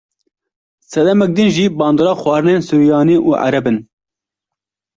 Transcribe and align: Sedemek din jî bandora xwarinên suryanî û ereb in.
Sedemek 0.91 1.31
din 1.37 1.49
jî 1.55 1.65
bandora 1.79 2.13
xwarinên 2.21 2.61
suryanî 2.69 3.17
û 3.27 3.31
ereb 3.47 3.65
in. 3.71 3.77